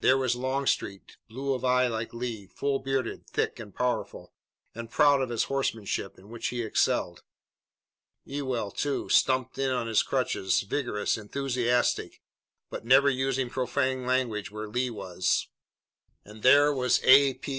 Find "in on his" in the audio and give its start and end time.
9.56-10.02